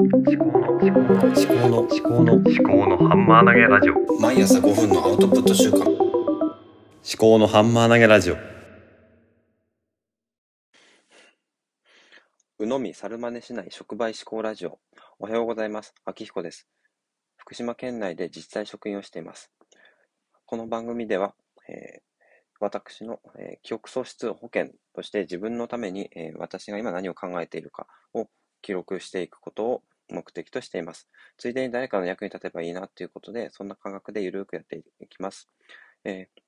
[0.00, 5.88] 思考の思考の思考の思考の思考のハンマー投げラジオ毎朝5分のアウトプット週間思
[7.16, 8.34] 考のハンマー投げラジオ
[12.58, 14.80] 鵜呑み猿真似しない触媒思考ラジオ。
[15.20, 15.94] おはようございます。
[16.04, 16.66] 秋彦です。
[17.36, 19.52] 福島県内で実際職員をしています。
[20.44, 21.36] この番組では、
[21.68, 22.02] えー
[22.58, 28.26] 私の、えー記憶喪失保険として自分のために、えー私が今何を考えているかを
[28.64, 31.06] 記録していくことを目的としています。
[31.36, 35.48] ついでに誰かの役に立てばいいなということで、そんな感覚でゆるくやっていきます。
[36.04, 36.40] えー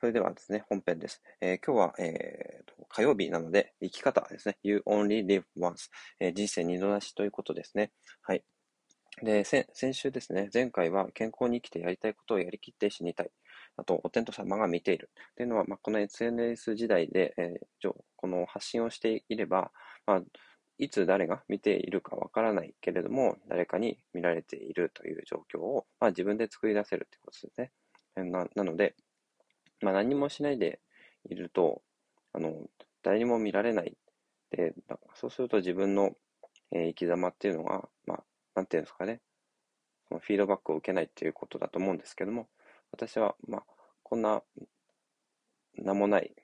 [0.00, 1.22] それではですね、本編です。
[1.40, 4.58] えー今日は、えーと火曜日なので、生き方ですね。
[4.62, 5.88] You only live once、
[6.20, 7.92] えー人生二度なしということですね。
[8.20, 8.44] はい。
[9.22, 13.30] で、先先週ですね、前回は健康に生きてやりたいことをやりきって死にたい。
[13.78, 15.10] あと、お天道様が見ている。
[15.32, 19.70] っていうのは、まあ、この SNS 時代で、えーこの発信をしていれば、
[20.06, 20.22] まあ、
[20.78, 27.72] いつ誰が見ているかわからないけれども、誰かに見られているという状況を、まあ、自分で作り出せるということですね。
[28.30, 28.94] ななので、
[29.80, 30.80] まあ、何もしないで
[31.28, 31.82] いると、
[32.32, 32.68] あの、
[33.02, 33.96] 誰にも見られない。
[34.50, 34.74] で、
[35.14, 36.12] そうすると自分の、
[36.72, 38.24] えー生き様っていうのが、まあ、
[38.56, 39.20] なんていうんですかね、
[40.08, 42.48] そのフィードバックを受けないっていうことだと思うんですけども、
[42.90, 43.64] 私は、まあ、
[44.02, 44.42] こんな、
[45.76, 46.34] 名もない、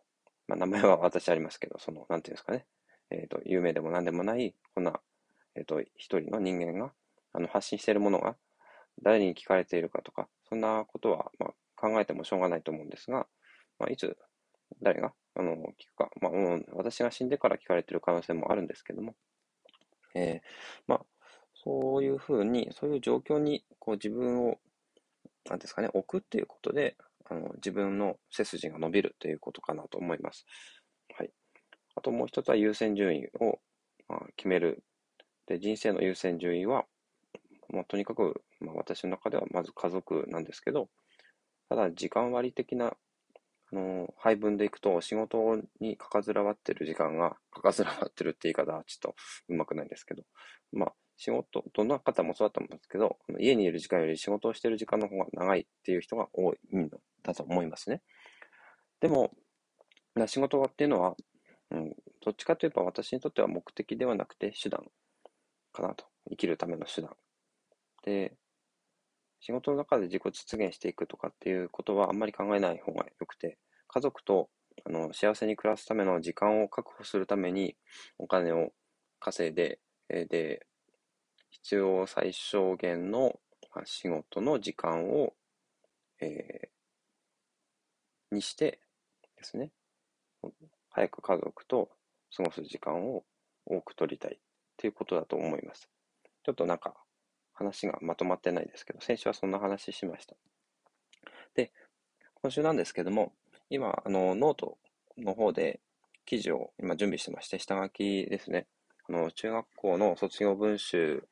[0.47, 2.67] まあ、名前は私ありますけど、その、なんていうんですかね、
[3.11, 5.00] えっ、と、有名でも何でもない、こんな、
[5.55, 6.92] えっ、と、一人の人間が、
[7.33, 8.36] あの、発信しているものが、
[9.03, 13.27] 誰に聞かれているかとか、そんなことは、まあ、考えてもしょうがないと思うんですが、
[13.78, 14.16] まあ、いつ、
[14.83, 16.33] 誰が、あの、聞くか、まあ、
[16.72, 19.14] 私が死んでから聞かれている可能性もあるんですけども、
[20.14, 20.41] えー
[20.86, 21.00] まあ、
[21.55, 24.58] そういうふうに、そういう状況に、こう、自分を、
[25.48, 30.47] なんですかね、置くっていうことで、あの、自分の背筋が伸びるということかなと思います。
[32.01, 33.59] あともう一つは優先順位を、
[34.09, 34.83] まあ、決める。
[35.47, 36.87] で、人生の優先順位は、
[37.69, 40.89] まあ、とにかく、まあ、私の中ではまず家族なんですけど、
[41.69, 42.95] ただ時間割的な、
[43.73, 49.15] あの配分でいくと、仕事にかかずらわってる時間が、かかずらわってるって言い方はちょっと
[49.50, 50.22] うまくないんですけど、
[50.72, 56.88] まあ、仕事、どんな方もそうだと思うんですけど、家にいる時間より仕事をしている時間の方が長いっていう人が多いん
[57.22, 58.00] だと思いますね。
[59.00, 59.31] でも、
[60.27, 61.15] 仕事っていうのは、
[61.70, 61.94] うん、
[62.25, 64.84] どっちかといえば私にとっては目的ではなくて手段
[65.72, 66.04] かなと。
[66.28, 67.10] 生きるための手段。
[68.04, 68.36] で、
[69.41, 73.58] 仕事の中で自己実現していくとかっていうことはあんまり考えない方が良くて、
[73.88, 74.48] 家族と
[74.84, 77.76] あの幸せに暮らすための時間を確保するために
[78.19, 78.72] お金を
[79.19, 80.66] 稼いで、で、
[81.50, 83.41] 必要最小限の
[83.84, 85.32] 仕事の時間を、
[86.20, 86.81] えー
[88.32, 88.78] にして
[89.37, 89.72] ですね、
[90.91, 91.89] 早く家族と
[92.37, 93.25] 過ごす時間を
[93.67, 94.39] 多く取りたいっ
[94.77, 95.89] ていうことだと思います。
[96.45, 96.95] ちょっとなんか
[97.53, 100.37] 話がまとまってないですけど、先週はそんな話しました。
[101.55, 101.73] で、
[102.43, 103.33] 今週なんですけども、
[103.69, 104.79] 今、あの、ノート
[105.19, 105.81] の方で
[106.25, 108.67] 記事を今準備してまして、下書きですね。
[109.09, 111.29] あの、中学校の卒業文集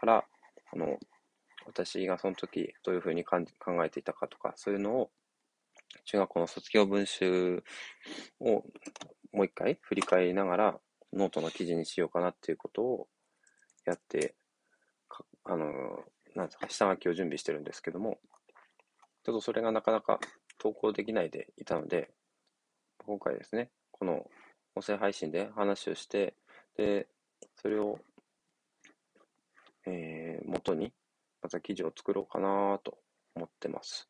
[0.00, 0.24] から、
[0.72, 0.98] あの、
[1.66, 3.44] 私がその時どういうふうに考
[3.84, 5.10] えていたかとか、そういうのを、
[6.04, 7.62] 中学校の卒業文集
[8.40, 8.64] を
[9.32, 10.80] もう一回振り返りながら、
[11.12, 13.08] ノートの記事にしようかなっていうことを
[13.84, 14.34] やって、
[15.44, 16.04] あの、
[16.34, 18.18] なんですか、下書きを準備してるんですけども、
[19.24, 20.20] ちょっとそれがなかなか
[20.58, 22.10] 投稿できないでいたので、
[22.98, 24.26] 今回ですね、この
[24.74, 26.34] 音声配信で話をして、
[26.76, 27.08] で、
[27.56, 27.98] それを、
[29.86, 30.92] えー、元に、
[31.42, 32.98] また記事を作ろうかなと
[33.34, 34.08] 思ってます。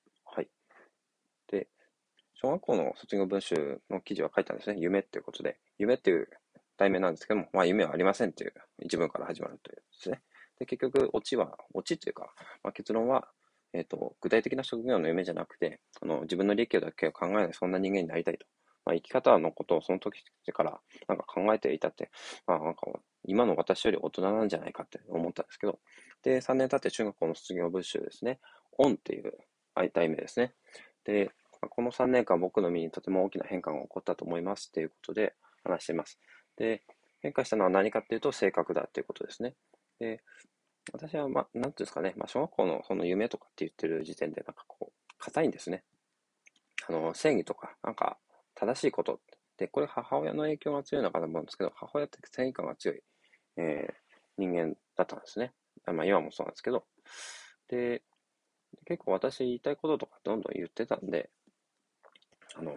[2.43, 4.77] 小学校の卒業文集の記事は書いたんですね。
[4.79, 5.59] 夢っていうことで。
[5.79, 6.29] 夢っていう
[6.77, 8.53] 題名なんですけども、まあ夢はありませんっていう
[8.83, 10.21] 一文から始まるというですね。
[10.59, 12.33] で、結局、オチは、オチというか、
[12.63, 13.29] まあ、結論は、
[13.73, 18.47] えっ、と、具体的な職業の夢じゃなくて、あの、自分の利益だけを考えない、そんな人間になりたいと。
[18.85, 20.23] まあ、生き方のことをその時
[20.53, 22.11] からなんか考えていたって、
[22.47, 22.87] まあ、なんか、
[23.25, 25.81] 今の私より大人なんじゃないかって思ったんですけど、
[26.23, 28.41] で、3年経って中学校の卒業文集ですね、
[28.79, 29.33] オンっていう
[29.93, 30.55] 題名ですね。
[31.05, 31.31] で、
[31.69, 35.35] この3年間僕の身にとても大きな変化が起こったと思いますっていうことで
[35.65, 36.19] 話しています。
[36.57, 36.83] で、
[37.21, 39.55] 変化したのは何かっていうと性格だっていうことですね。
[39.99, 40.23] で、
[40.93, 45.85] 私は、まあ、なんていうんですかね、まあ、小学校のその夢とかって言ってる時点で、なんかこう、硬いんですね。
[46.89, 48.19] あの、正義とか、なんか、
[48.55, 49.21] 正しいこと
[49.57, 53.03] で、これ母親の影響が強いのかと思うんですけど、母親って正義感が強い、
[53.57, 54.07] えー
[54.39, 55.53] 人間だったんですね。
[55.87, 56.85] まあ、今もそうなんですけど。
[57.69, 58.03] で、
[58.85, 61.31] 結構私言いたいこととかどんどん言ってたんで、
[62.55, 62.77] あの、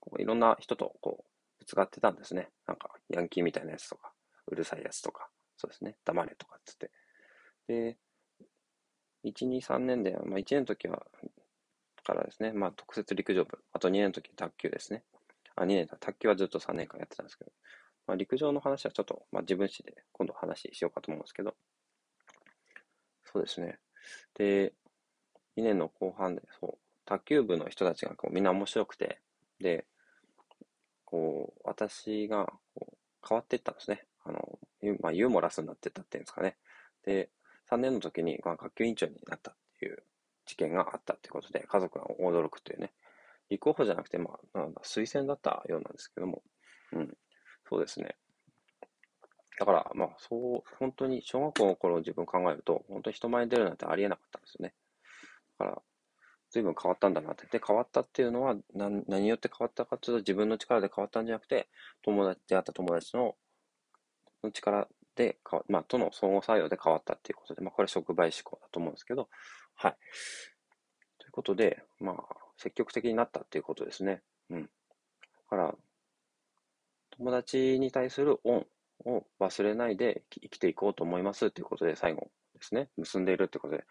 [0.00, 2.50] こういろんな人とこう、ぶつかってたんですね。
[2.66, 4.12] なんか、ヤンキーみたいなやつとか、
[4.46, 6.90] うるさいやつとか、そうですね、黙れとかっつって。
[7.66, 7.98] で、
[9.24, 11.06] 1、2、3年で、まあ1年の時は、
[12.04, 15.02] からですね、まあ特設陸上部、あと2年の時卓球ですね。
[15.56, 17.52] あ、2年だ、卓球はずっと3年間やってたんですけど、
[18.06, 21.56] まあ陸上の話はちょっと、まあ自分史で今度話しようかと思うんですけど、
[23.24, 23.78] そうですね。
[24.34, 24.72] で、
[25.56, 29.20] 2年の後半で、そう、卓球部の人たちがこうみんな面白くて、
[29.60, 29.86] で、
[31.04, 34.04] こう、私がこう変わっていったんですね。
[34.24, 36.56] あの、ユまあ、ユーモラスになっていったっていうんですかね。
[37.04, 37.30] で、
[37.70, 40.02] 3年の時に、まあ、学級委員長になったっていう
[40.44, 42.92] 事件があったっていうことで、家族が驚くというね。
[43.48, 46.42] 立候補じゃなくて、まあ、なんだ、推薦だったようなんですけども、
[46.92, 47.16] うん、
[47.68, 48.16] そうですね。
[49.58, 54.74] だから、まあ、そう、本当に小学校の頃自分考えると、本当に人前に出るなんてありえなかったんですよね。
[55.58, 55.82] だから、
[56.56, 57.46] 随分変わったんだなって。
[57.46, 61.68] で、変わったっていうのは何、何によって変わったかっていうと、自分の力で変わったんじゃなくて、
[62.00, 63.36] 友達、出会った友達の
[64.42, 69.28] の力で変わ、まあ、との相互作用で変わったっていうことで、まあ、これは触媒思考だと思うんですけど、
[69.74, 69.96] はい。
[71.18, 72.16] ということで、まあ、
[72.56, 74.22] 積極的になったっていうことですね。
[74.48, 74.62] うん。
[74.62, 74.68] だ
[75.50, 75.74] から、
[77.10, 78.66] 友達に対する恩
[79.04, 83.84] を忘れないで生きていこうと思いますっていうことで最後ですね、結んでいるってことで、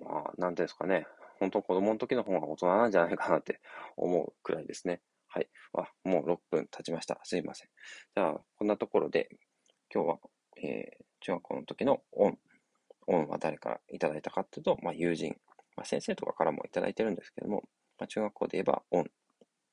[0.00, 1.06] まあ、なんていうんですかね、
[1.42, 3.60] 本当子供の時の方が大人なんじゃないかなって
[3.96, 5.00] 思うくらいですね。
[5.26, 5.48] はい。
[5.76, 7.18] あ、もう6分経ちました。
[7.24, 7.68] すいません。
[8.14, 9.28] じゃあ、こんなところで、
[9.92, 10.18] 今日は、
[10.62, 12.38] えー、中学校の時の恩。
[13.08, 15.34] 恩は誰からいただいたかっていうと、まあ、友人。
[15.74, 17.64] まあ、先生とかからもいただいてるんですけども、
[17.98, 19.10] まあ、中学校で言えば恩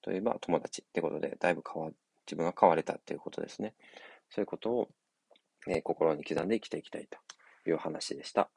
[0.02, 1.92] といえば友達ってことで、だいぶ変わ、
[2.26, 3.76] 自分が変われたっていうことですね。
[4.32, 4.90] そういうことを、
[5.68, 8.50] えー、心に刻んで生きていきたいという話でした。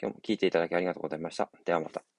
[0.00, 1.50] 今日も聞いていただきありがとうございました。
[1.64, 2.17] ではまた。